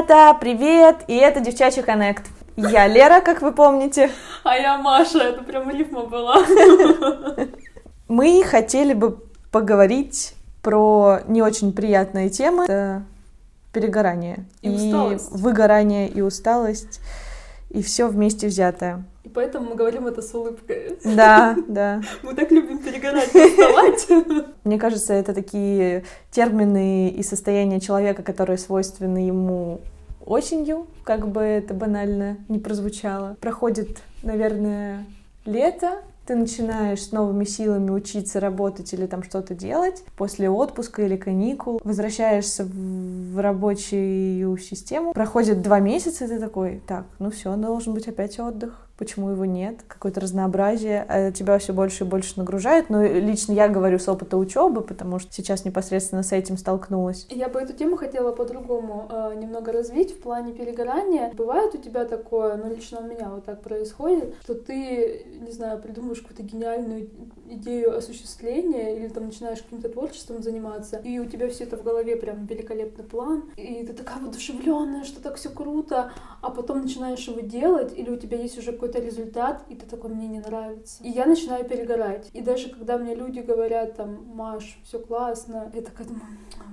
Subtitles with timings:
[0.00, 1.04] Ребята, привет!
[1.08, 2.24] И это Девчачий Коннект.
[2.56, 4.10] Я Лера, как вы помните.
[4.44, 6.38] А я Маша, это прям рифма была.
[8.08, 9.18] Мы хотели бы
[9.52, 10.32] поговорить
[10.62, 12.64] про не очень приятные темы.
[12.64, 13.02] Это
[13.74, 14.46] перегорание.
[14.62, 15.32] И, усталость.
[15.32, 17.02] выгорание, и усталость.
[17.68, 19.04] И все вместе взятое.
[19.22, 20.98] И поэтому мы говорим это с улыбкой.
[21.04, 22.02] Да, да.
[22.22, 24.46] Мы так любим перегорать и уставать.
[24.64, 29.80] Мне кажется, это такие термины и состояния человека, которые свойственны ему
[30.24, 33.36] осенью, как бы это банально не прозвучало.
[33.40, 35.04] Проходит, наверное,
[35.44, 41.16] лето, ты начинаешь с новыми силами учиться работать или там что-то делать после отпуска или
[41.16, 47.94] каникул, возвращаешься в рабочую систему, проходит два месяца, и ты такой, так, ну все, должен
[47.94, 52.90] быть опять отдых почему его нет, какое-то разнообразие, а тебя все больше и больше нагружает.
[52.90, 57.26] Но лично я говорю с опыта учебы, потому что сейчас непосредственно с этим столкнулась.
[57.30, 61.32] Я бы эту тему хотела по-другому э, немного развить в плане перегорания.
[61.32, 65.80] Бывает у тебя такое, ну лично у меня вот так происходит, что ты, не знаю,
[65.80, 67.08] придумываешь какую-то гениальную
[67.48, 72.16] идею осуществления или там начинаешь каким-то творчеством заниматься, и у тебя все это в голове
[72.16, 77.40] прям великолепный план, и ты такая воодушевленная, что так все круто, а потом начинаешь его
[77.40, 81.02] делать, или у тебя есть уже какой какой-то результат, и ты такой, мне не нравится.
[81.02, 82.28] И я начинаю перегорать.
[82.32, 86.26] И даже когда мне люди говорят, там, Маш, все классно, я такая думаю,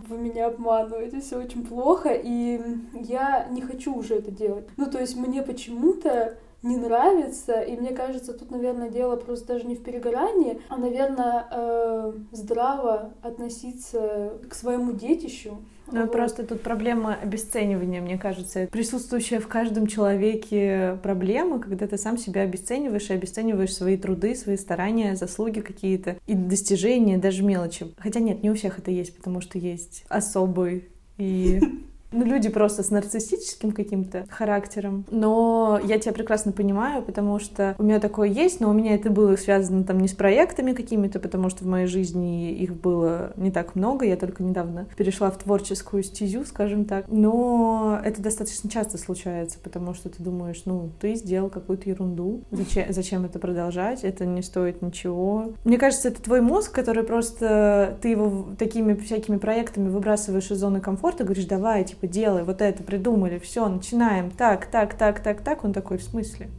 [0.08, 2.60] вы меня обманываете, все очень плохо, и
[2.94, 4.68] я не хочу уже это делать.
[4.78, 9.66] Ну, то есть мне почему-то не нравится, и мне кажется, тут, наверное, дело просто даже
[9.66, 15.58] не в перегорании, а, наверное, э, здраво относиться к своему детищу,
[15.92, 16.12] ну, вот.
[16.12, 18.68] просто тут проблема обесценивания, мне кажется.
[18.72, 24.58] Присутствующая в каждом человеке проблема, когда ты сам себя обесцениваешь и обесцениваешь свои труды, свои
[24.58, 27.94] старания, заслуги какие-то и достижения, даже мелочи.
[27.98, 31.62] Хотя нет, не у всех это есть, потому что есть особый и
[32.12, 35.06] ну, люди просто с нарциссическим каким-то характером.
[35.12, 39.10] Но я тебя прекрасно понимаю, потому что у меня такое есть, но у меня это
[39.10, 43.52] было связано там не с проектами какими-то, потому что в моей жизни их было не
[43.52, 44.06] так много.
[44.06, 47.06] Я только недавно перешла в творческую стезю, скажем так.
[47.08, 52.42] Но это достаточно часто случается, потому что ты думаешь, ну, ты сделал какую-то ерунду.
[52.52, 54.04] Зачем, зачем это продолжать?
[54.04, 55.52] Это не стоит ничего.
[55.64, 60.80] Мне кажется, это твой мозг, который просто ты его такими всякими проектами выбрасываешь из зоны
[60.80, 65.42] комфорта, говоришь, давай, типа, типа, делай вот это, придумали, все, начинаем, так, так, так, так,
[65.42, 65.64] так.
[65.64, 66.50] Он такой, в смысле?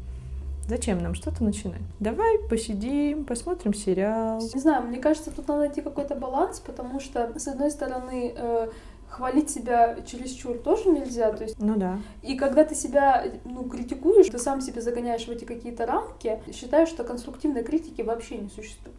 [0.68, 1.80] Зачем нам что-то начинать?
[1.98, 4.40] Давай посидим, посмотрим сериал.
[4.40, 8.68] Не знаю, мне кажется, тут надо найти какой-то баланс, потому что, с одной стороны, э,
[9.08, 11.56] хвалить себя чересчур тоже нельзя, то есть...
[11.58, 11.98] Ну да.
[12.22, 16.90] И когда ты себя, ну, критикуешь, ты сам себя загоняешь в эти какие-то рамки, считаешь,
[16.90, 18.98] что конструктивной критики вообще не существует.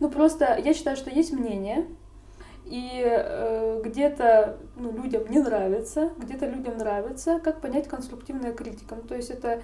[0.00, 1.86] Ну, просто я считаю, что есть мнение,
[2.64, 7.40] и э, где-то ну, людям не нравится, где-то людям нравится.
[7.42, 8.96] Как понять конструктивная критика?
[8.96, 9.62] Ну, то есть это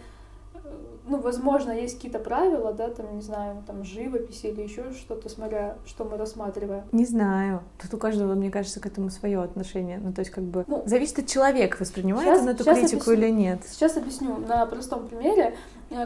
[1.06, 5.76] ну, возможно, есть какие-то правила, да, там, не знаю, там, живописи или еще что-то, смотря,
[5.87, 6.84] что мы рассматриваем.
[6.92, 7.62] Не знаю.
[7.81, 9.98] Тут у каждого, мне кажется, к этому свое отношение.
[9.98, 13.12] Ну, то есть, как бы, ну, зависит от человека, воспринимает сейчас, он эту критику объясню,
[13.14, 13.60] или нет.
[13.66, 15.53] Сейчас объясню на простом примере, э,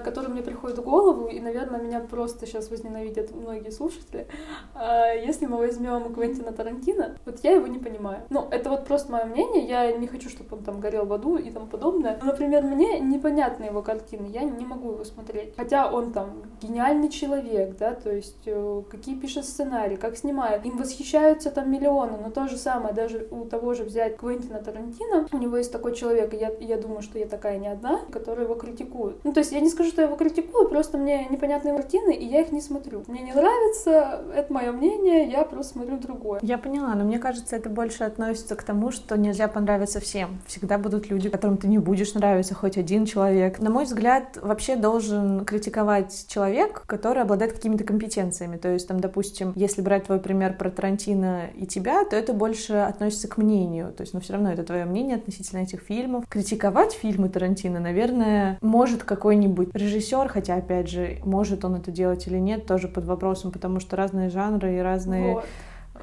[0.04, 4.26] который мне приходит в голову, и, наверное, меня просто сейчас возненавидят многие слушатели.
[4.74, 8.22] А, если мы возьмем Квентина Тарантино, вот я его не понимаю.
[8.30, 11.36] Ну, это вот просто мое мнение, я не хочу, чтобы он там горел в аду
[11.36, 12.18] и тому подобное.
[12.20, 15.54] Но, например, мне непонятны его картины, я не могу его смотреть.
[15.56, 20.64] Хотя он там гениальный человек, да, то есть э, какие пишет сценарии, как снимает.
[20.64, 25.26] Им восхищаются там миллионы, но то же самое, даже у того же взять Квентина Тарантино,
[25.32, 28.44] у него есть такой человек, и я, я думаю, что я такая не одна, которая
[28.44, 29.16] его критикует.
[29.24, 32.24] Ну, то есть я не скажу, что я его критикую, просто мне непонятные картины, и
[32.24, 33.04] я их не смотрю.
[33.08, 36.38] Мне не нравится, это мое мнение, я просто смотрю другое.
[36.42, 40.40] Я поняла, но мне кажется, это больше относится к тому, что нельзя понравиться всем.
[40.46, 43.58] Всегда будут люди, которым ты не будешь нравиться, хоть один человек.
[43.60, 48.56] На мой взгляд, вообще должен критиковать человек, который обладает какими-то компетенциями.
[48.56, 52.74] То есть, там, допустим, если брать твой пример про Тарантино и тебя, то это больше
[52.74, 53.92] относится к мнению.
[53.92, 56.24] То есть, но все равно это твое мнение относительно этих фильмов.
[56.28, 62.38] Критиковать фильмы Тарантино, наверное, может какой-нибудь режиссер, хотя, опять же, может он это делать или
[62.38, 65.34] нет, тоже под вопросом, потому что разные жанры и разные...
[65.34, 65.44] Вот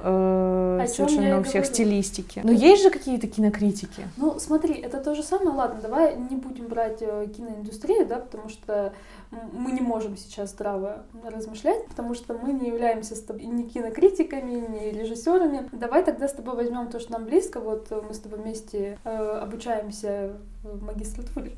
[0.04, 1.74] э, совершенно у всех говорю.
[1.74, 2.42] стилистики.
[2.44, 4.08] Но есть же какие-то кинокритики?
[4.18, 5.56] Ну, смотри, это то же самое.
[5.56, 8.94] Ладно, давай не будем брать э, киноиндустрию, да, потому что
[9.52, 14.52] мы не можем сейчас здраво размышлять, потому что мы не являемся с тобой ни кинокритиками,
[14.52, 15.70] ни режиссерами.
[15.72, 17.60] Давай тогда с тобой возьмем то, что нам близко.
[17.60, 20.34] Вот мы с тобой вместе э, обучаемся
[20.64, 21.54] в магистратуре.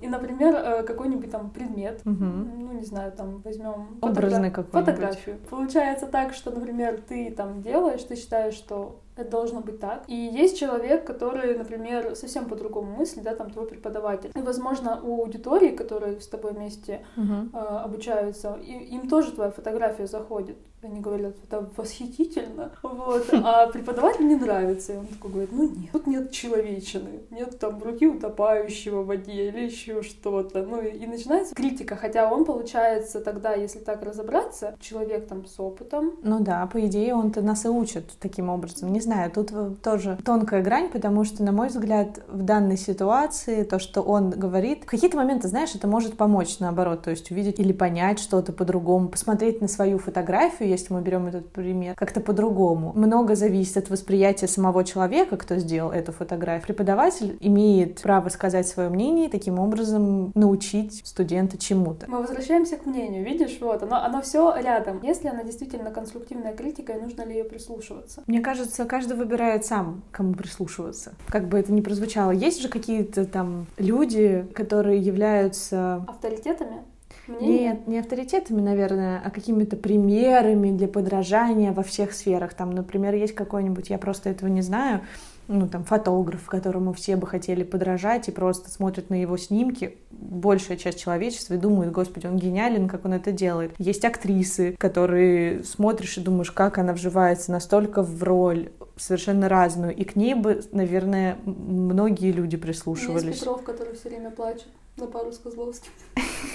[0.00, 2.24] И, например, э, какой-нибудь там предмет, угу.
[2.24, 5.38] ну, не знаю, там возьмем Образный фотогра- фотографию.
[5.50, 10.04] Получается так, что, например, ты там делаешь, ты считаешь, что это должно быть так.
[10.06, 14.30] И есть человек, который, например, совсем по-другому мыслит, да, там твой преподаватель.
[14.34, 17.50] И, возможно, у аудитории, которые с тобой вместе uh-huh.
[17.52, 20.56] э, обучаются, и, им тоже твоя фотография заходит.
[20.80, 24.92] Они говорят, это восхитительно, вот, а преподаватель не нравится.
[24.92, 29.48] И он такой говорит, ну нет, тут нет человечины, нет там руки утопающего в воде
[29.48, 30.62] или еще что-то.
[30.62, 35.58] Ну и, и начинается критика, хотя он, получается, тогда, если так разобраться, человек там с
[35.58, 36.12] опытом.
[36.22, 38.92] Ну да, по идее, он-то нас и учит таким образом.
[38.92, 39.50] Не знаю, тут
[39.82, 44.84] тоже тонкая грань, потому что, на мой взгляд, в данной ситуации то, что он говорит,
[44.84, 49.08] в какие-то моменты, знаешь, это может помочь, наоборот, то есть увидеть или понять что-то по-другому,
[49.08, 52.92] посмотреть на свою фотографию, если мы берем этот пример, как-то по-другому.
[52.94, 56.66] Много зависит от восприятия самого человека, кто сделал эту фотографию.
[56.66, 62.06] Преподаватель имеет право сказать свое мнение и таким образом научить студента чему-то.
[62.08, 65.00] Мы возвращаемся к мнению, видишь, вот, оно, оно все рядом.
[65.02, 68.22] Если она действительно конструктивная критика, и нужно ли ее прислушиваться?
[68.26, 71.14] Мне кажется, каждый выбирает сам, кому прислушиваться.
[71.28, 72.30] Как бы это ни прозвучало.
[72.30, 76.04] Есть же какие-то там люди, которые являются...
[76.06, 76.82] Авторитетами?
[77.28, 77.70] Мнение?
[77.70, 82.54] Нет, не авторитетами, наверное, а какими-то примерами для подражания во всех сферах.
[82.54, 85.02] Там, например, есть какой-нибудь, я просто этого не знаю,
[85.48, 90.76] ну, там, фотограф, которому все бы хотели подражать и просто смотрят на его снимки, большая
[90.76, 93.72] часть человечества и думают, господи, он гениален, как он это делает.
[93.78, 100.04] Есть актрисы, которые смотришь и думаешь, как она вживается настолько в роль совершенно разную, и
[100.04, 103.24] к ней бы, наверное, многие люди прислушивались.
[103.24, 104.66] Есть Петров, который все время плачет
[105.00, 105.90] на пару с Козловским.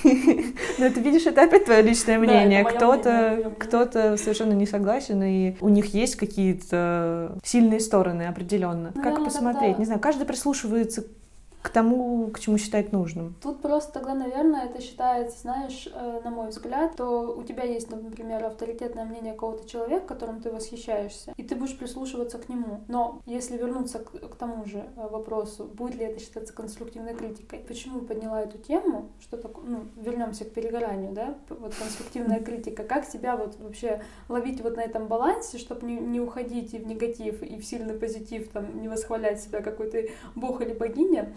[0.79, 2.63] Ну, ты видишь, это опять твое личное мнение.
[2.63, 8.91] Кто-то кто-то совершенно не согласен, и у них есть какие-то сильные стороны определенно.
[8.93, 9.79] Как посмотреть?
[9.79, 11.05] Не знаю, каждый прислушивается
[11.63, 13.35] к тому, к чему считает нужным.
[13.41, 17.89] Тут просто тогда, наверное, это считается, знаешь, э, на мой взгляд, то у тебя есть,
[17.89, 22.81] например, авторитетное мнение какого-то человека, которым ты восхищаешься, и ты будешь прислушиваться к нему.
[22.89, 27.59] Но если вернуться к, к тому же э, вопросу, будет ли это считаться конструктивной критикой,
[27.59, 33.05] почему подняла эту тему, что такое, ну, вернемся к перегоранию, да, вот конструктивная критика, как
[33.05, 37.41] себя вот вообще ловить вот на этом балансе, чтобы не, не уходить и в негатив,
[37.41, 40.03] и в сильный позитив, там, не восхвалять себя какой-то
[40.35, 41.33] бог или богиня,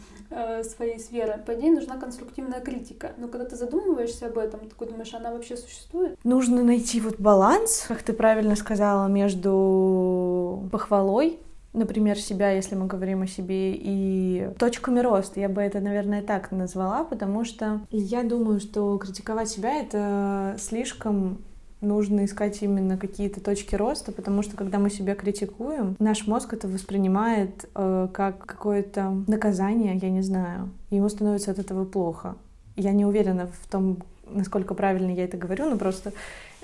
[0.62, 3.12] своей сферы, по идее нужна конструктивная критика.
[3.16, 6.18] Но когда ты задумываешься об этом, ты такой думаешь, она вообще существует?
[6.24, 11.40] Нужно найти вот баланс, как ты правильно сказала, между похвалой
[11.76, 15.40] например, себя, если мы говорим о себе, и точками роста.
[15.40, 21.38] Я бы это, наверное, так назвала, потому что я думаю, что критиковать себя— это слишком
[21.80, 26.68] нужно искать именно какие-то точки роста, потому что когда мы себя критикуем, наш мозг это
[26.68, 32.36] воспринимает э, как какое-то наказание, я не знаю, ему становится от этого плохо.
[32.76, 33.98] Я не уверена в том,
[34.30, 36.12] насколько правильно я это говорю, но просто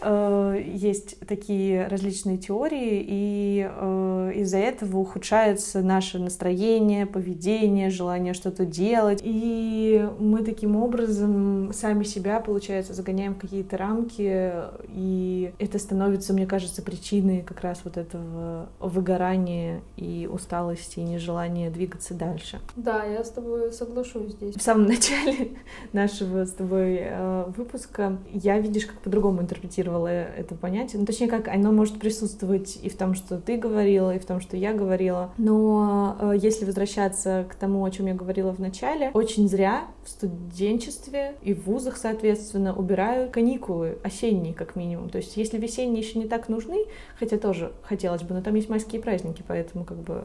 [0.05, 9.21] есть такие различные теории, и э, из-за этого ухудшается наше настроение, поведение, желание что-то делать.
[9.23, 14.53] И мы таким образом сами себя, получается, загоняем в какие-то рамки,
[14.89, 21.71] и это становится, мне кажется, причиной как раз вот этого выгорания и усталости, и нежелания
[21.71, 22.61] двигаться дальше.
[22.77, 24.57] Да, я с тобой соглашусь здесь.
[24.57, 25.53] В самом начале
[25.93, 31.01] нашего с тобой э, выпуска я, видишь, как по-другому интерпретировала анализировала это понятие.
[31.01, 34.41] Ну, точнее, как оно может присутствовать и в том, что ты говорила, и в том,
[34.41, 35.33] что я говорила.
[35.39, 40.09] Но э, если возвращаться к тому, о чем я говорила в начале, очень зря в
[40.09, 45.09] студенчестве и в вузах, соответственно, убирают каникулы осенние, как минимум.
[45.09, 46.85] То есть, если весенние еще не так нужны,
[47.19, 50.25] хотя тоже хотелось бы, но там есть майские праздники, поэтому как бы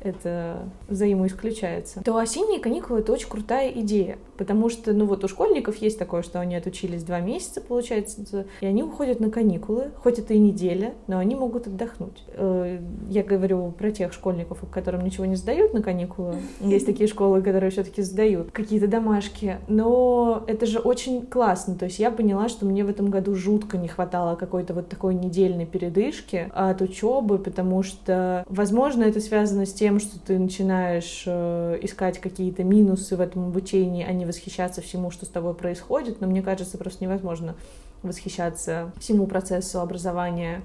[0.00, 5.76] это взаимоисключается, то осенние каникулы— это очень крутая идея, потому что, ну вот у школьников
[5.76, 10.32] есть такое, что они отучились два месяца, получается, и они уходят на каникулы, хоть это
[10.32, 12.24] и неделя, но они могут отдохнуть.
[12.28, 12.80] Э,
[13.10, 16.36] я говорю про тех школьников, которым ничего не сдают на каникулы.
[16.60, 21.74] Есть такие школы, которые все-таки сдают какие-то домашки, но это же очень классно.
[21.74, 25.14] То есть я поняла, что мне в этом году жутко не хватало какой-то вот такой
[25.14, 31.78] недельной передышки от учебы, потому что, возможно, это связано с тем, что ты начинаешь э,
[31.82, 36.20] искать какие-то минусы в этом обучении, а не восхищаться всему, что с тобой происходит.
[36.20, 37.54] Но мне кажется, просто невозможно
[38.02, 40.62] восхищаться всему процессу образования.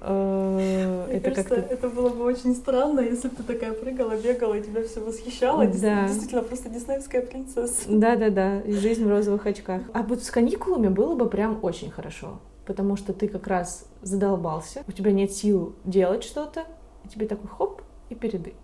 [0.00, 4.62] Э, это кажется, это было бы очень странно, если бы ты такая прыгала, бегала, и
[4.62, 5.66] тебя все восхищало.
[5.66, 6.06] Да.
[6.06, 7.82] Действительно, просто диснеевская принцесса.
[7.88, 9.82] Да-да-да, и жизнь в розовых очках.
[9.94, 14.84] А вот с каникулами было бы прям очень хорошо, потому что ты как раз задолбался,
[14.86, 16.64] у тебя нет сил делать что-то,
[17.04, 18.54] и тебе такой хоп, и передых.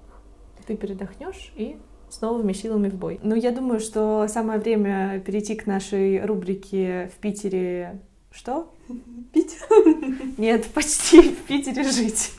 [0.66, 1.78] Ты передохнешь и
[2.12, 3.19] с новыми силами в бой.
[3.23, 8.00] Ну, я думаю, что самое время перейти к нашей рубрике в Питере.
[8.31, 8.71] Что?
[9.32, 9.56] Пить?
[10.38, 12.32] Нет, почти в Питере жить.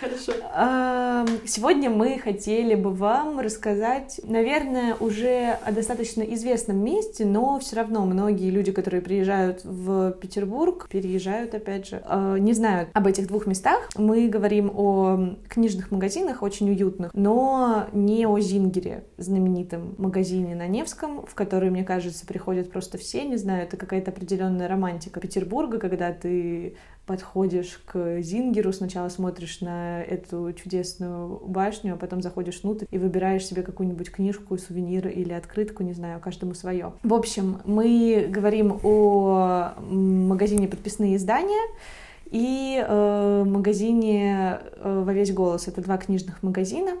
[0.00, 0.32] Хорошо.
[1.46, 8.04] Сегодня мы хотели бы вам рассказать, наверное, уже о достаточно известном месте, но все равно
[8.04, 13.46] многие люди, которые приезжают в Петербург, переезжают, опять же, а, не знают об этих двух
[13.46, 13.88] местах.
[13.96, 21.24] Мы говорим о книжных магазинах, очень уютных, но не о Зингере, знаменитом магазине на Невском,
[21.26, 26.12] в который, мне кажется, приходят просто все, не знаю, это какая-то определенная романтика Петербурга, когда
[26.12, 26.76] ты
[27.06, 33.44] подходишь к Зингеру, сначала смотришь на эту чудесную башню, а потом заходишь внутрь и выбираешь
[33.44, 36.92] себе какую-нибудь книжку, сувенир или открытку, не знаю, каждому свое.
[37.02, 41.62] В общем, мы говорим о магазине «Подписные издания»,
[42.30, 45.68] и э, магазине э, «Во весь голос».
[45.68, 46.92] Это два книжных магазина.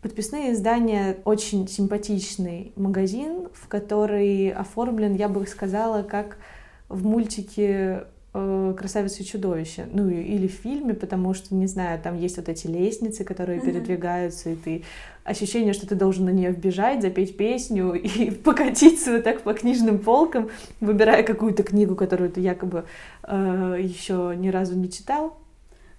[0.00, 6.38] Подписные издания очень симпатичный магазин, в который оформлен, я бы сказала, как
[6.88, 8.04] в мультике
[8.36, 12.48] Э, «Красавица и чудовище», ну или в фильме, потому что, не знаю, там есть вот
[12.48, 13.64] эти лестницы, которые mm-hmm.
[13.64, 14.82] передвигаются, и ты
[15.22, 20.00] ощущение, что ты должен на нее вбежать, запеть песню и покатиться вот так по книжным
[20.00, 20.50] полкам,
[20.80, 22.86] выбирая какую-то книгу, которую ты якобы
[23.22, 25.38] э, еще ни разу не читал.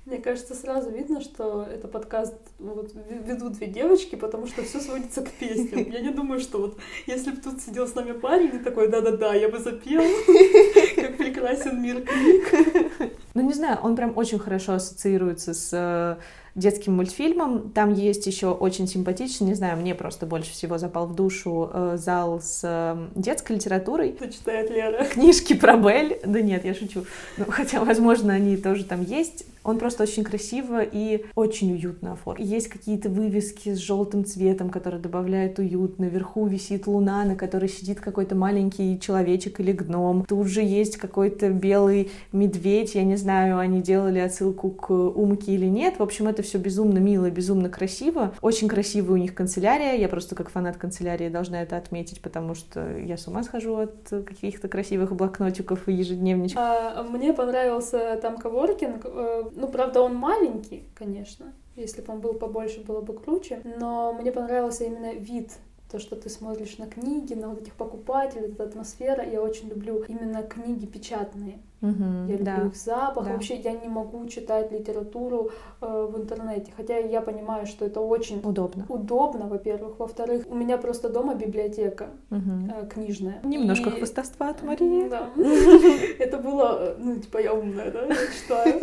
[0.06, 5.24] Мне кажется, сразу видно, что это подкаст вот, ведут две девочки, потому что все сводится
[5.24, 5.90] к песням.
[5.90, 9.34] Я не думаю, что вот если бы тут сидел с нами парень и такой, да-да-да,
[9.34, 10.04] я бы запел,
[10.96, 13.12] как прекрасен мир книг.
[13.34, 16.22] Ну, не знаю, он прям очень хорошо ассоциируется с э,
[16.56, 17.70] детским мультфильмом.
[17.72, 21.98] Там есть еще очень симпатичный, не знаю, мне просто больше всего запал в душу э,
[21.98, 24.16] зал с э, детской литературой.
[24.18, 25.04] Что читает Лера?
[25.06, 26.20] Книжки про Бель.
[26.26, 27.06] Да нет, я шучу.
[27.38, 29.46] Ну, хотя, возможно, они тоже там есть.
[29.66, 32.46] Он просто очень красиво и очень уютно оформлен.
[32.46, 35.98] Есть какие-то вывески с желтым цветом, которые добавляют уют.
[35.98, 40.24] Наверху висит луна, на которой сидит какой-то маленький человечек или гном.
[40.26, 42.94] Тут же есть какой-то белый медведь.
[42.94, 45.96] Я не знаю, они делали отсылку к Умке или нет.
[45.98, 48.34] В общем, это все безумно мило, безумно красиво.
[48.42, 49.96] Очень красивая у них канцелярия.
[49.96, 54.10] Я просто как фанат канцелярии должна это отметить, потому что я с ума схожу от
[54.10, 56.62] каких-то красивых блокнотиков и ежедневничков.
[56.62, 61.54] А, мне понравился там коворкинг э, ну, правда, он маленький, конечно.
[61.76, 63.62] Если бы он был побольше, было бы круче.
[63.80, 65.52] Но мне понравился именно вид
[65.92, 69.24] то, что ты смотришь на книги, на вот этих покупателей, эта атмосфера.
[69.24, 71.60] Я очень люблю именно книги печатные.
[71.90, 73.26] Угу, я люблю да, их запах.
[73.26, 73.34] Да.
[73.34, 75.52] Вообще я не могу читать литературу
[75.82, 78.86] э, в интернете, хотя я понимаю, что это очень удобно.
[78.90, 80.00] Удобно, во-первых.
[80.00, 82.52] Во-вторых, у меня просто дома библиотека угу.
[82.74, 83.40] э, книжная.
[83.44, 83.94] Немножко и...
[83.94, 85.10] хвостовства от Марии.
[85.10, 85.30] Да.
[86.20, 88.82] Это было, э, ну, типа, я умная, да, я читаю.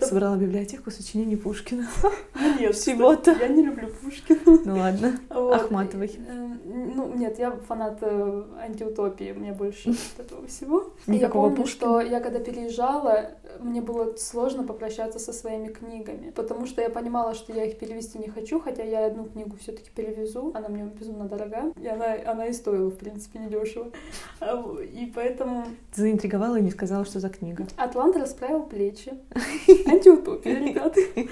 [0.00, 1.86] Собрала библиотеку сочинений Пушкина.
[2.58, 3.32] Нет, всего-то.
[3.32, 4.40] Я не люблю Пушкина.
[4.64, 6.10] Ну ладно, Ахматовой.
[6.28, 10.92] Э, ну, нет, я фанат э, антиутопии, мне больше этого всего.
[11.06, 12.00] Никакого Пушкина?
[12.10, 17.52] Я когда переезжала, мне было сложно попрощаться со своими книгами, потому что я понимала, что
[17.52, 21.26] я их перевести не хочу, хотя я одну книгу все таки перевезу, она мне безумно
[21.26, 23.90] дорога, и она, она и стоила, в принципе, недешево.
[24.80, 25.66] И поэтому...
[25.94, 27.66] Ты заинтриговала и не сказала, что за книга.
[27.76, 29.12] Атлант расправил плечи.
[29.86, 31.00] Антиутопия, ребята.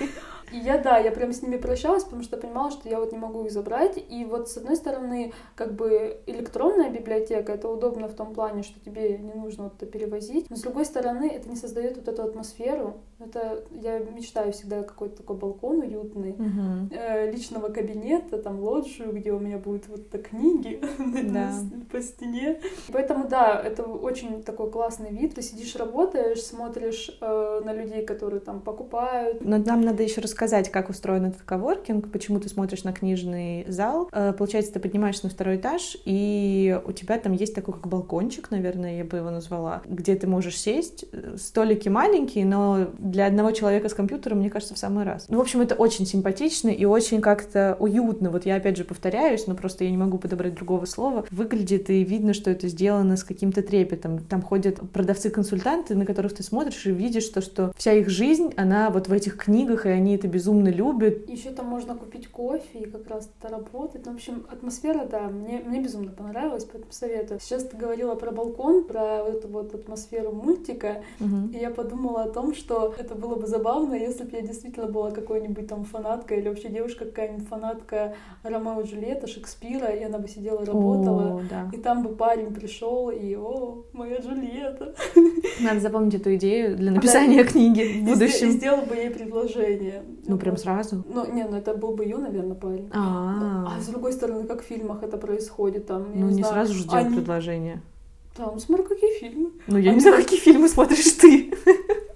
[0.53, 3.19] И я, да, я прям с ними прощалась, потому что понимала, что я вот не
[3.19, 4.03] могу их забрать.
[4.09, 8.81] И вот с одной стороны, как бы электронная библиотека, это удобно в том плане, что
[8.81, 10.49] тебе не нужно вот это перевозить.
[10.51, 12.99] Но с другой стороны, это не создает вот эту атмосферу.
[13.19, 16.89] Это я мечтаю всегда какой-то такой балкон уютный, угу.
[16.93, 20.81] э, личного кабинета, там лоджию, где у меня будут вот это книги
[21.33, 21.53] да.
[21.91, 22.61] по стене.
[22.93, 25.35] Поэтому да, это очень такой классный вид.
[25.35, 29.41] Ты сидишь, работаешь, смотришь э, на людей, которые там покупают.
[29.41, 33.65] Но нам надо еще рассказать рассказать, как устроен этот коворкинг, почему ты смотришь на книжный
[33.67, 34.09] зал.
[34.13, 38.53] Э, получается, ты поднимаешься на второй этаж, и у тебя там есть такой как балкончик,
[38.53, 41.07] наверное, я бы его назвала, где ты можешь сесть.
[41.37, 45.27] Столики маленькие, но для одного человека с компьютером, мне кажется, в самый раз.
[45.29, 48.31] Ну, в общем, это очень симпатично и очень как-то уютно.
[48.31, 51.25] Вот я опять же повторяюсь, но просто я не могу подобрать другого слова.
[51.33, 54.21] Выглядит и видно, что это сделано с каким-то трепетом.
[54.21, 58.91] Там ходят продавцы-консультанты, на которых ты смотришь и видишь то, что вся их жизнь, она
[58.91, 61.29] вот в этих книгах, и они это безумно любят.
[61.29, 64.07] Еще там можно купить кофе и как раз это работать.
[64.07, 67.41] Ну, в общем, атмосфера, да, мне, мне безумно понравилась, поэтому советую.
[67.41, 71.49] Сейчас ты говорила про балкон, про вот эту вот атмосферу мультика, угу.
[71.53, 75.11] и я подумала о том, что это было бы забавно, если бы я действительно была
[75.11, 80.29] какой-нибудь там фанаткой или вообще девушка какая-нибудь фанатка Ромео и Джульетта, Шекспира, и она бы
[80.29, 81.71] сидела работала, О, да.
[81.73, 84.95] и там бы парень пришел и о, моя Джульетта.
[85.61, 88.49] Надо запомнить эту идею для написания да, книги в будущем.
[88.49, 90.03] И сделал бы ей предложение.
[90.27, 91.05] Ну, прям сразу?
[91.09, 92.91] Ну, не, ну это был бы ее, наверное, парень.
[92.93, 96.55] А, а с другой стороны, как в фильмах это происходит, там, Ну, не, не знаю,
[96.55, 97.17] сразу же делать они...
[97.17, 97.81] предложение.
[98.39, 99.51] Ну смотри, какие фильмы.
[99.67, 99.97] Ну, я они...
[99.97, 101.53] не знаю, какие фильмы смотришь ты.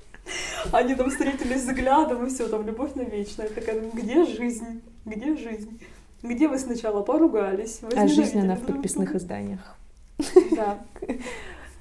[0.72, 3.42] они там встретились взглядом, и все, там любовь навечно.
[3.42, 4.82] Я такая, «Ну, где жизнь?
[5.04, 5.80] Где жизнь?
[6.22, 7.80] Где вы сначала поругались?
[7.96, 9.76] А жизнь она в подписных изданиях.
[10.52, 10.78] Да.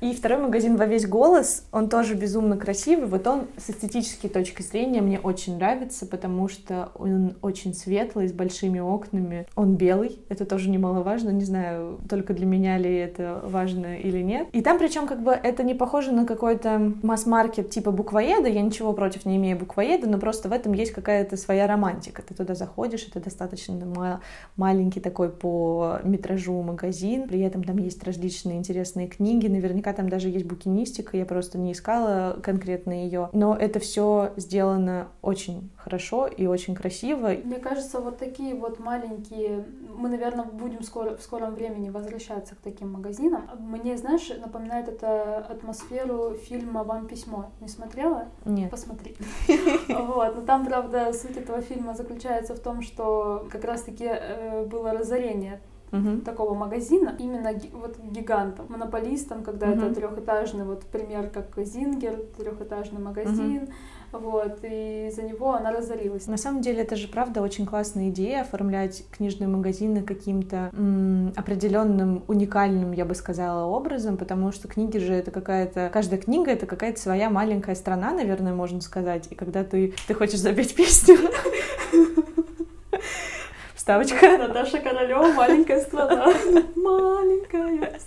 [0.02, 3.06] И второй магазин во весь голос, он тоже безумно красивый.
[3.06, 8.34] Вот он с эстетической точки зрения мне очень нравится, потому что он очень светлый, с
[8.34, 9.46] большими окнами.
[9.56, 11.30] Он белый, это тоже немаловажно.
[11.30, 14.48] Не знаю, только для меня ли это важно или нет.
[14.54, 18.50] И там причем как бы это не похоже на какой-то масс-маркет типа буквоеда.
[18.50, 22.24] Я ничего против не имею буквоеда, но просто в этом есть какая-то своя романтика.
[22.24, 24.20] Ты туда заходишь, это достаточно
[24.56, 27.28] маленький такой по метражу магазин.
[27.28, 29.46] При этом там есть различные интересные книги.
[29.46, 33.30] Наверняка там даже есть букинистика, я просто не искала конкретно ее.
[33.34, 37.30] Но это все сделано очень хорошо и очень красиво.
[37.44, 39.66] Мне кажется, вот такие вот маленькие...
[39.96, 43.50] Мы, наверное, будем скоро, в скором времени возвращаться к таким магазинам.
[43.60, 47.52] Мне, знаешь, напоминает это атмосферу фильма «Вам письмо».
[47.60, 48.26] Не смотрела?
[48.46, 48.72] Нет.
[48.72, 49.16] Посмотри.
[50.12, 50.36] Вот.
[50.36, 55.62] Но там, правда, суть этого фильма заключается в том, что как раз-таки э, было разорение
[55.92, 56.22] угу.
[56.22, 59.82] такого магазина, именно вот гигантом, монополистом, когда угу.
[59.82, 63.72] это трехэтажный, вот пример как Зингер, трехэтажный магазин, угу.
[64.12, 66.28] Вот, и за него она разорилась.
[66.28, 72.24] На самом деле, это же правда очень классная идея оформлять книжные магазины каким-то м- определенным,
[72.28, 75.90] уникальным, я бы сказала, образом, потому что книги же это какая-то...
[75.94, 79.28] Каждая книга— это какая-то своя маленькая страна, наверное, можно сказать.
[79.30, 81.18] И когда ты, ты хочешь запеть песню,
[83.92, 84.38] Ставочка.
[84.38, 86.28] Наташа Королева, маленькая страна.
[86.78, 88.00] Маленькая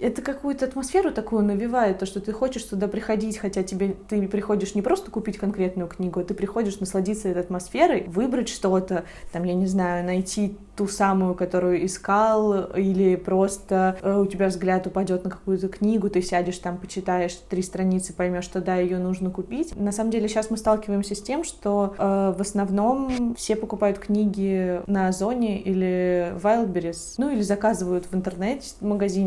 [0.00, 4.74] Это какую-то атмосферу такую навевает, то, что ты хочешь туда приходить, хотя тебе ты приходишь
[4.74, 9.54] не просто купить конкретную книгу, а ты приходишь насладиться этой атмосферой, выбрать что-то, там, я
[9.54, 15.30] не знаю, найти ту самую, которую искал, или просто э, у тебя взгляд упадет на
[15.30, 19.76] какую-то книгу, ты сядешь там, почитаешь три страницы, поймешь, что да, ее нужно купить.
[19.76, 24.80] На самом деле сейчас мы сталкиваемся с тем, что э, в основном все покупают книги
[24.86, 28.70] на Озоне или Wildberries, ну или заказывают в интернете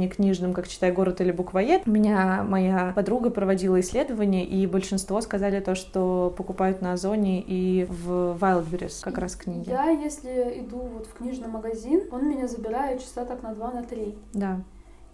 [0.08, 1.84] книжном, как «Читай город» или «Буквоед».
[1.86, 7.86] У меня моя подруга проводила исследование, и большинство сказали то, что покупают на Озоне и
[7.86, 9.70] в Wildberries как раз книги.
[9.70, 13.84] Я, если иду вот в книжный магазин, он меня забирает часа так на два, на
[13.84, 14.18] три.
[14.34, 14.62] Да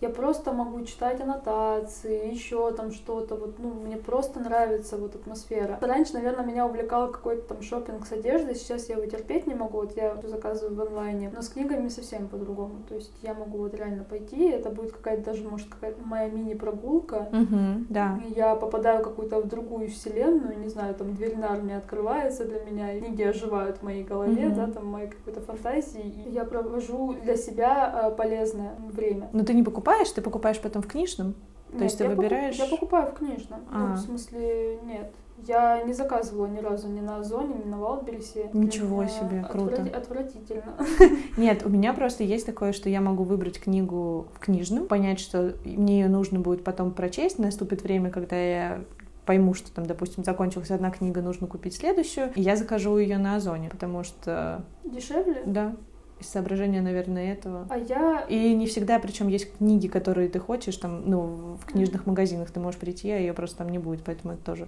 [0.04, 5.78] я просто могу читать аннотации, еще там что-то, вот, ну, мне просто нравится вот атмосфера.
[5.80, 9.78] Раньше, наверное, меня увлекал какой-то там шопинг с одеждой, сейчас я его терпеть не могу,
[9.78, 13.74] вот я заказываю в онлайне, но с книгами совсем по-другому, то есть я могу вот
[13.76, 18.20] реально пойти, это будет какая-то даже, может, какая-то моя мини-прогулка, угу, да.
[18.36, 23.24] я попадаю какую-то в другую вселенную, не знаю, там дверь нарния открывается для меня, книги
[23.24, 24.56] оживают в моей голове, угу.
[24.56, 29.30] да, там моей какой-то фантазии, и я провожу для себя э, полезное время.
[29.32, 31.34] Но ты не покупаешь покупаешь, ты покупаешь потом в книжном?
[31.70, 32.58] То нет, есть ты я выбираешь...
[32.58, 32.72] Покуп...
[32.72, 33.60] Я покупаю в книжном.
[33.72, 33.88] Ну, а.
[33.88, 35.12] Ну, в смысле, нет.
[35.46, 38.50] Я не заказывала ни разу ни на Озоне, ни на Валбересе.
[38.54, 39.82] Ничего себе, круто.
[39.82, 39.96] Отврат...
[39.96, 40.76] Отвратительно.
[41.38, 45.56] Нет, у меня просто есть такое, что я могу выбрать книгу в книжном, понять, что
[45.66, 48.86] мне ее нужно будет потом прочесть, наступит время, когда я
[49.26, 53.36] пойму, что там, допустим, закончилась одна книга, нужно купить следующую, и я закажу ее на
[53.36, 54.64] Озоне, потому что...
[54.86, 55.42] Дешевле?
[55.46, 55.76] Да
[56.24, 57.68] из соображения, наверное, этого.
[57.70, 58.26] А я...
[58.30, 62.60] И не всегда, причем есть книги, которые ты хочешь, там, ну, в книжных магазинах ты
[62.60, 64.68] можешь прийти, а ее просто там не будет, поэтому это тоже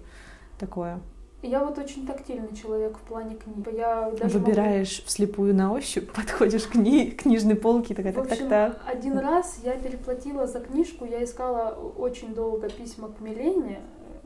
[0.60, 1.00] такое.
[1.42, 3.68] Я вот очень тактильный человек в плане книг.
[3.72, 5.08] Я даже Выбираешь могу...
[5.08, 7.12] вслепую на ощупь, подходишь к кни...
[7.12, 8.82] книжной полке, такая, так, так, так, так.
[8.88, 13.80] один раз я переплатила за книжку, я искала очень долго письма к Милене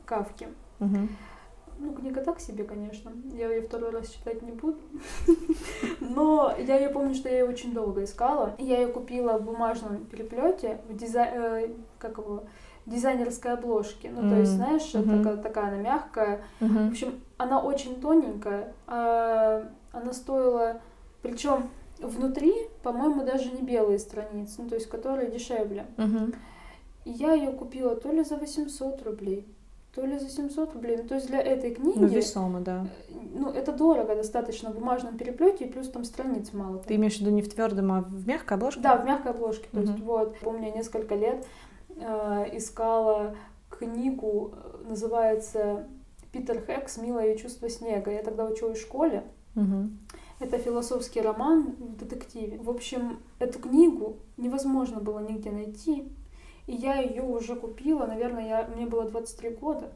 [0.05, 0.47] Кавке.
[0.79, 1.09] Угу.
[1.79, 3.11] Ну, книга так себе, конечно.
[3.33, 4.77] Я ее второй раз читать не буду.
[6.01, 8.55] Но я ее помню, что я ее очень долго искала.
[8.57, 11.41] Я ее купила в бумажном переплете, в дизайн...
[11.41, 12.43] Э, как его?
[12.89, 14.09] дизайнерской обложке.
[14.09, 15.17] Ну, то есть, знаешь, mm-hmm.
[15.17, 16.41] такая, такая она мягкая.
[16.59, 16.87] Mm-hmm.
[16.87, 18.73] В общем, она очень тоненькая.
[18.87, 20.81] А, она стоила...
[21.21, 25.85] Причем внутри, по-моему, даже не белые страницы, ну, то есть, которые дешевле.
[25.97, 26.35] Mm-hmm.
[27.05, 29.45] И я ее купила то ли за 800 рублей,
[29.93, 30.97] то ли за 700 рублей.
[30.97, 31.97] Ну, то есть для этой книги...
[31.97, 32.87] Ну, весомо, да.
[33.33, 36.79] Ну, это дорого достаточно в бумажном переплете, и плюс там страниц мало.
[36.79, 38.81] Ты имеешь в виду не в твердом, а в мягкой обложке?
[38.81, 39.67] Да, в мягкой обложке.
[39.71, 41.45] То есть вот, помню, я несколько лет
[41.95, 43.35] э, искала
[43.69, 44.53] книгу,
[44.87, 45.87] называется
[46.31, 46.97] «Питер Хэкс.
[46.97, 48.11] Милое чувство снега».
[48.11, 49.23] Я тогда училась в школе.
[49.55, 49.89] Угу.
[50.39, 52.57] Это философский роман в детективе.
[52.59, 56.11] В общем, эту книгу невозможно было нигде найти.
[56.69, 59.91] И я ее уже купила, наверное, я, мне было 23 года.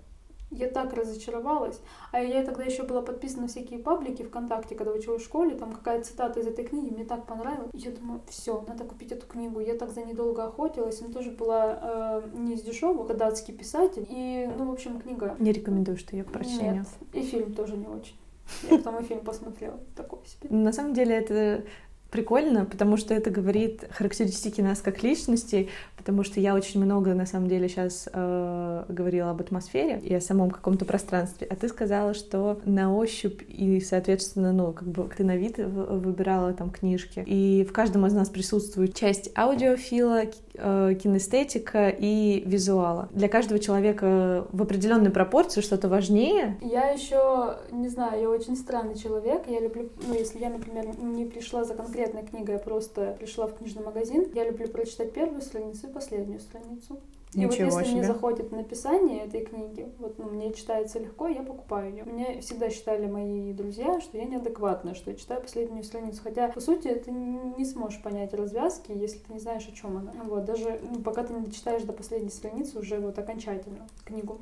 [0.50, 1.80] Я так разочаровалась.
[2.12, 5.72] А я тогда еще была подписана на всякие паблики ВКонтакте, когда училась в школе, там
[5.72, 7.70] какая цитата из этой книги мне так понравилась.
[7.74, 9.60] И я думаю, все, надо купить эту книгу.
[9.60, 11.00] Я так за ней долго охотилась.
[11.00, 14.08] Она тоже была э, не из дешевых, а датский писатель.
[14.10, 15.36] И, ну, в общем, книга...
[15.38, 16.86] Не рекомендую, что ее к прочтению.
[16.86, 18.16] Нет, и фильм тоже не очень.
[18.64, 19.80] Я потом и фильм посмотрела.
[19.96, 20.50] Такой себе.
[20.50, 21.66] На самом деле это
[22.14, 27.26] прикольно, потому что это говорит характеристики нас как личностей, потому что я очень много, на
[27.26, 32.14] самом деле, сейчас э, говорила об атмосфере и о самом каком-то пространстве, а ты сказала,
[32.14, 37.66] что на ощупь и, соответственно, ну, как бы ты на вид выбирала там книжки, и
[37.68, 40.22] в каждом из нас присутствует часть аудиофила,
[40.54, 43.10] э, кинестетика и визуала.
[43.12, 46.60] Для каждого человека в определенной пропорции что-то важнее.
[46.62, 51.26] Я еще, не знаю, я очень странный человек, я люблю, ну, если я, например, не
[51.26, 54.30] пришла за конкретно конкретная книга, я просто пришла в книжный магазин.
[54.34, 57.00] Я люблю прочитать первую страницу и последнюю страницу.
[57.34, 57.94] И вот если себе.
[57.94, 62.04] мне заходит написание этой книги, вот ну, мне читается легко, я покупаю ее.
[62.04, 66.22] Мне всегда считали мои друзья, что я неадекватная, что я читаю последнюю страницу.
[66.24, 70.12] Хотя, по сути, ты не сможешь понять развязки, если ты не знаешь, о чем она.
[70.26, 74.42] Вот, даже ну, пока ты не дочитаешь до последней страницы уже вот окончательно книгу.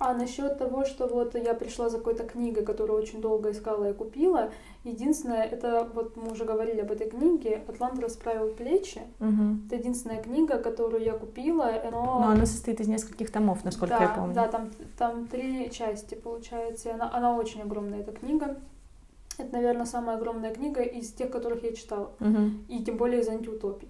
[0.00, 3.92] А насчет того, что вот я пришла за какой-то книгой, которую очень долго искала и
[3.92, 4.50] купила,
[4.84, 9.00] единственное, это вот мы уже говорили об этой книге «Атлант расправил плечи».
[9.18, 9.66] Угу.
[9.66, 12.20] Это единственная книга, которую я купила, но...
[12.20, 14.34] Но она состоит из нескольких томов, насколько да, я помню.
[14.34, 18.56] Да, там, там три части, получается, она, она очень огромная, эта книга.
[19.36, 22.12] Это, наверное, самая огромная книга из тех, которых я читала.
[22.20, 22.50] Угу.
[22.68, 23.88] И тем более из антиутопий.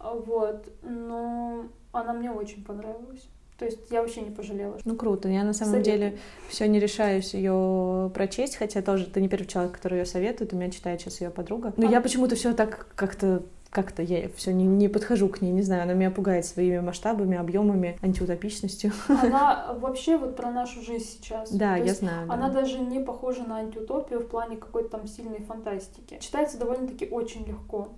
[0.00, 0.68] Вот.
[0.82, 3.28] Но она мне очень понравилась.
[3.58, 4.78] То есть я вообще не пожалела.
[4.84, 5.28] Ну круто.
[5.28, 5.98] Я на самом Советую.
[5.98, 6.18] деле
[6.48, 10.52] все не решаюсь ее прочесть, хотя тоже ты не первый человек, который ее советует.
[10.52, 11.74] У меня читает сейчас ее подруга.
[11.76, 11.90] Но а...
[11.90, 15.82] я почему-то все так как-то как-то я все не, не подхожу к ней, не знаю,
[15.82, 18.92] она меня пугает своими масштабами, объемами, антиутопичностью.
[19.08, 21.52] Она вообще вот про нашу жизнь сейчас.
[21.52, 22.32] Да, То я знаю.
[22.32, 22.62] Она да.
[22.62, 26.18] даже не похожа на антиутопию в плане какой-то там сильной фантастики.
[26.20, 27.88] Читается довольно-таки очень легко.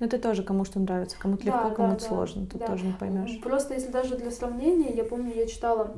[0.00, 2.66] Ну, это тоже кому что нравится, кому-то да, легко, кому-то да, сложно, тут да.
[2.66, 3.40] тоже не поймешь.
[3.40, 5.94] Просто если даже для сравнения, я помню, я читала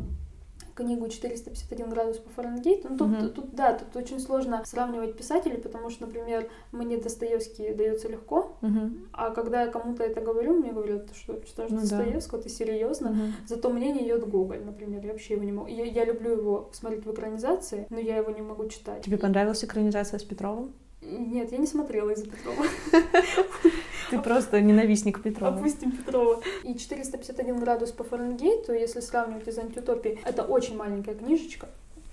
[0.81, 2.89] книгу 451 градус по Фаренгейту.
[2.91, 3.29] Ну, тут, uh-huh.
[3.29, 9.09] тут, да, тут очень сложно сравнивать писателей, потому что, например, мне Достоевский дается легко, uh-huh.
[9.13, 12.45] а когда я кому-то это говорю, мне говорят, ты что, читаешь ну, Достоевского, да.
[12.45, 13.09] ты серьезно?
[13.09, 13.31] Uh-huh.
[13.47, 15.69] Зато мне не идет Гоголь, например, я вообще его не могу.
[15.69, 19.05] Я, я люблю его смотреть в экранизации, но я его не могу читать.
[19.05, 20.73] Тебе понравилась экранизация с Петровым?
[21.03, 22.65] Нет, я не смотрела из-за Петрова.
[24.11, 25.57] Ты просто ненавистник Петрова.
[25.57, 26.43] Опустим Петрова.
[26.65, 31.69] И 451 градус по Фаренгейту, если сравнивать из антиутопии, это очень маленькая книжечка.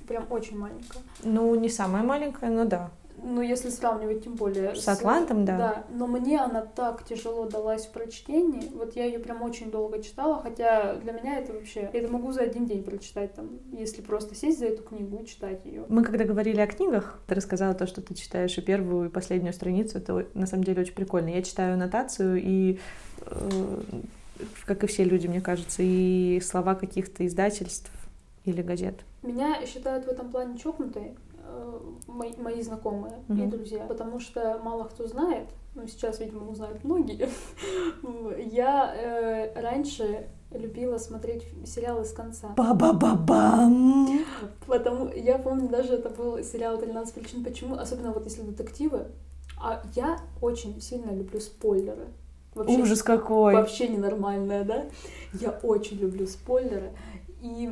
[0.08, 1.02] Прям очень маленькая.
[1.24, 2.92] Ну, не самая маленькая, но да
[3.28, 5.58] ну, если сравнивать тем более с, с Атлантом, да.
[5.58, 8.70] Да, но мне она так тяжело далась в прочтении.
[8.74, 11.90] Вот я ее прям очень долго читала, хотя для меня это вообще...
[11.94, 15.26] Я это могу за один день прочитать, там, если просто сесть за эту книгу и
[15.26, 15.86] читать ее.
[15.90, 19.54] Мы когда говорили о книгах, ты рассказала то, что ты читаешь и первую, и последнюю
[19.54, 19.98] страницу.
[19.98, 21.30] Это на самом деле очень прикольно.
[21.30, 22.80] Я читаю аннотацию и
[23.22, 23.82] э,
[24.66, 27.92] как и все люди, мне кажется, и слова каких-то издательств
[28.46, 28.96] или газет.
[29.24, 31.16] Меня считают в этом плане чокнутой,
[32.08, 33.44] мои, мои знакомые mm-hmm.
[33.44, 37.30] и друзья, потому что мало кто знает, ну сейчас, видимо, узнают многие.
[38.52, 42.50] Я э, раньше любила смотреть сериалы с конца.
[42.56, 44.26] Ба-ба-ба-бам!
[44.66, 49.08] Потому я помню, даже это был сериал «13 причин почему», особенно вот если детективы.
[49.60, 52.08] А я очень сильно люблю спойлеры.
[52.54, 53.54] Вообще, Ужас какой!
[53.54, 54.86] Вообще ненормальная, да?
[55.34, 56.94] Я очень люблю спойлеры.
[57.42, 57.72] И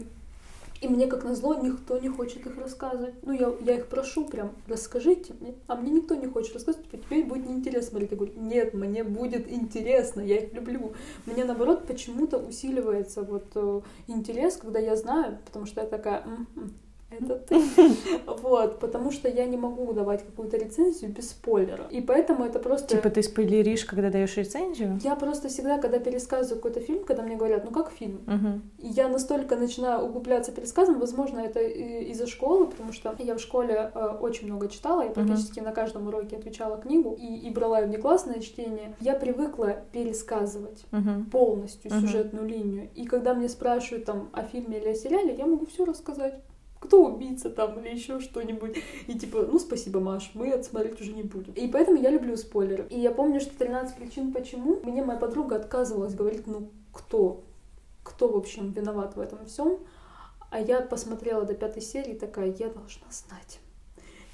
[0.81, 3.15] и мне, как назло, никто не хочет их рассказывать.
[3.23, 5.55] Ну, я, я их прошу прям, расскажите мне.
[5.67, 8.11] А мне никто не хочет рассказывать, типа, тебе будет неинтересно смотреть.
[8.11, 10.93] Я говорю, нет, мне будет интересно, я их люблю.
[11.25, 16.73] Мне, наоборот, почему-то усиливается вот э, интерес, когда я знаю, потому что я такая, м-м,
[17.19, 17.61] это ты.
[18.25, 21.85] Вот, потому что я не могу давать какую-то рецензию без спойлера.
[21.89, 22.95] И поэтому это просто...
[22.95, 24.99] Типа ты спойлеришь, когда даешь рецензию?
[25.03, 28.61] Я просто всегда, когда пересказываю какой-то фильм, когда мне говорят, ну как фильм, угу.
[28.79, 34.17] я настолько начинаю углубляться пересказом, возможно, это из-за школы, потому что я в школе э,
[34.19, 35.69] очень много читала, я практически угу.
[35.69, 38.95] на каждом уроке отвечала книгу и, и брала внеклассное чтение.
[38.99, 41.29] Я привыкла пересказывать угу.
[41.31, 42.89] полностью сюжетную линию.
[42.95, 46.35] И когда мне спрашивают там о фильме или о сериале, я могу все рассказать
[46.85, 48.77] кто убийца там или еще что-нибудь.
[49.07, 51.53] И типа, ну спасибо, Маш, мы это смотреть уже не будем.
[51.53, 52.87] И поэтому я люблю спойлеры.
[52.89, 54.79] И я помню, что 13 причин почему.
[54.83, 57.43] Мне моя подруга отказывалась говорить, ну кто?
[58.03, 59.79] Кто, в общем, виноват в этом всем?
[60.51, 63.59] А я посмотрела до пятой серии такая, я должна знать.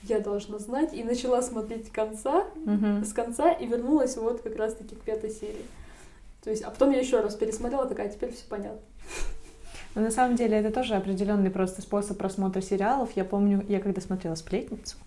[0.03, 0.93] Я должна знать.
[0.93, 3.05] И начала смотреть конца, угу.
[3.05, 5.65] с конца и вернулась вот как раз-таки к пятой серии.
[6.43, 8.81] То есть, а потом я еще раз пересмотрела, такая, теперь все понятно.
[9.95, 13.09] Но на самом деле это тоже определенный просто способ просмотра сериалов.
[13.15, 14.97] Я помню, я когда смотрела «Сплетницу»,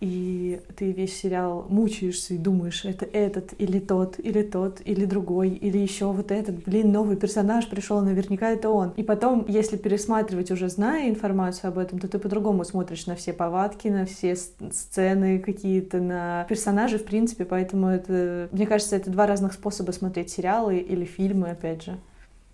[0.00, 5.50] и ты весь сериал мучаешься и думаешь, это этот или тот, или тот, или другой,
[5.50, 8.92] или еще вот этот, блин, новый персонаж пришел, наверняка это он.
[8.96, 13.32] И потом, если пересматривать уже зная информацию об этом, то ты по-другому смотришь на все
[13.32, 19.26] повадки, на все сцены какие-то, на персонажей, в принципе, поэтому это, мне кажется, это два
[19.26, 21.98] разных способа смотреть сериалы или фильмы, опять же.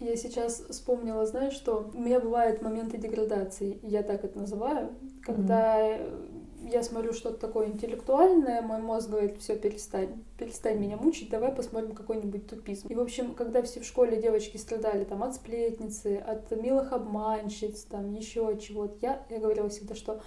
[0.05, 4.91] Я сейчас вспомнила, знаешь, что у меня бывают моменты деградации, я так это называю,
[5.23, 11.31] когда mm-hmm я смотрю что-то такое интеллектуальное, мой мозг говорит, все, перестань, перестань меня мучить,
[11.31, 12.89] давай посмотрим какой-нибудь тупизм.
[12.89, 17.83] И, в общем, когда все в школе девочки страдали там от сплетницы, от милых обманщиц,
[17.85, 20.23] там еще от чего-то, я, я говорила всегда, что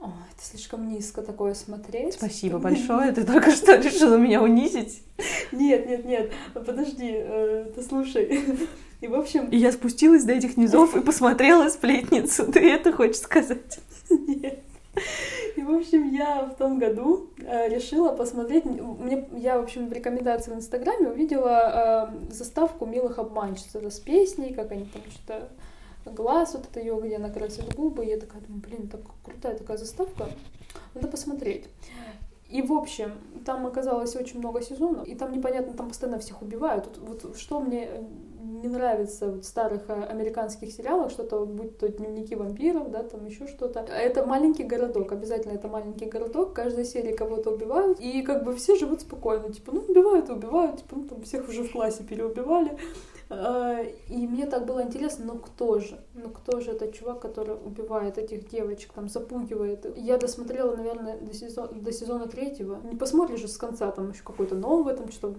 [0.00, 2.14] о, это слишком низко такое смотреть.
[2.14, 5.02] Спасибо большое, ты только что решила меня унизить.
[5.52, 8.42] Нет, нет, нет, подожди, э, ты слушай.
[9.04, 9.50] И, в общем...
[9.50, 13.78] И я спустилась до этих низов и посмотрела сплетницу, ты это хочешь сказать?
[14.08, 14.60] Нет.
[15.56, 18.64] И, в общем, я в том году э, решила посмотреть...
[18.64, 23.74] Мне, я, в общем, в рекомендации в Инстаграме увидела э, заставку «Милых обманщиц».
[23.74, 25.50] Это с песней, как они там что-то...
[26.06, 28.06] Глаз вот это ее, где она красит губы.
[28.06, 30.28] И я такая думаю, блин, так крутая такая заставка.
[30.94, 31.66] Надо посмотреть.
[32.48, 33.12] И, в общем,
[33.44, 36.86] там оказалось очень много сезонов, и там непонятно, там постоянно всех убивают.
[36.86, 37.88] Вот, вот что мне
[38.44, 43.46] не нравится в старых э, американских сериалах, что-то, будь то дневники вампиров, да, там еще
[43.46, 43.80] что-то.
[43.80, 48.54] Это маленький городок, обязательно это маленький городок, в каждой серии кого-то убивают, и как бы
[48.54, 52.76] все живут спокойно, типа, ну, убивают убивают, типа, ну, там всех уже в классе переубивали.
[53.30, 55.98] А, и мне так было интересно, ну кто же?
[56.14, 59.86] Ну кто же этот чувак, который убивает этих девочек, там запугивает?
[59.96, 62.80] Я досмотрела, наверное, до, сезона, до сезона третьего.
[62.84, 65.34] Не посмотришь же с конца, там еще какой-то новый, там что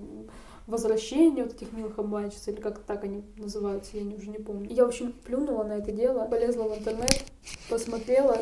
[0.67, 4.67] возвращение вот этих милых обманщиц, или как так они называются, я не, уже не помню.
[4.69, 7.23] Я, в общем, плюнула на это дело, полезла в интернет,
[7.69, 8.37] посмотрела,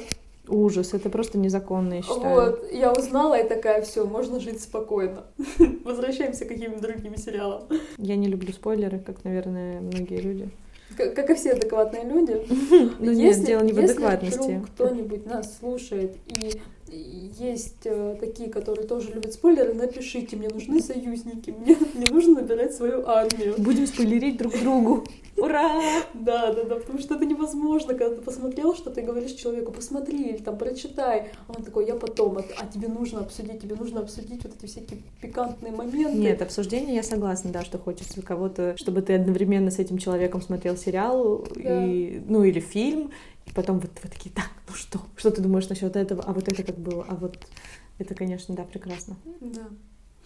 [0.47, 2.35] Ужас, это просто незаконно, я считаю.
[2.35, 5.23] Вот, я узнала и такая, все, можно жить спокойно.
[5.85, 7.63] Возвращаемся к каким-то другим сериалам.
[7.97, 10.49] Я не люблю спойлеры, как, наверное, многие люди.
[10.97, 12.45] Как, как и все адекватные люди.
[12.99, 14.51] Ну нет, дело не в адекватности.
[14.51, 16.61] Если кто-нибудь нас слушает и
[17.39, 22.73] есть э, такие, которые тоже любят спойлеры, напишите, мне нужны союзники, мне, мне нужно набирать
[22.73, 23.55] свою армию.
[23.57, 25.05] Будем спойлерить друг другу.
[25.37, 25.81] Ура!
[26.13, 30.29] Да, да, да, потому что это невозможно, когда ты посмотрел что ты говоришь человеку, посмотри
[30.29, 34.01] или там прочитай, а он такой, я потом, а, а тебе нужно обсудить, тебе нужно
[34.01, 36.17] обсудить вот эти всякие пикантные моменты.
[36.17, 40.77] Нет, обсуждение я согласна, да, что хочется кого-то, чтобы ты одновременно с этим человеком смотрел
[40.77, 41.85] сериал, да.
[41.85, 43.11] и, ну или фильм,
[43.45, 44.99] и потом вот вы такие, так, ну что?
[45.15, 46.23] Что ты думаешь насчет этого?
[46.23, 47.05] А вот это как было?
[47.07, 47.37] А вот
[47.99, 49.17] это, конечно, да, прекрасно.
[49.41, 49.67] Да.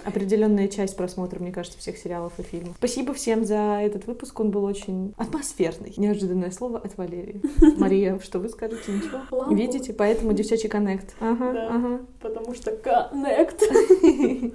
[0.04, 2.76] Определенная часть просмотра, мне кажется, всех сериалов и фильмов.
[2.78, 4.40] Спасибо всем за этот выпуск.
[4.40, 5.94] Он был очень атмосферный.
[5.98, 7.42] Неожиданное слово от Валерии.
[7.78, 8.92] Мария, что вы скажете?
[8.92, 9.20] Ничего?
[9.32, 9.56] Лампу.
[9.56, 9.94] Видите?
[9.94, 11.16] Поэтому девчачий коннект.
[11.20, 12.02] Ага, да, ага.
[12.22, 13.62] Потому что коннект.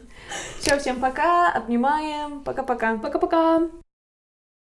[0.59, 1.52] Все, всем пока.
[1.52, 2.42] Обнимаем.
[2.42, 2.96] Пока-пока.
[2.98, 3.68] Пока-пока.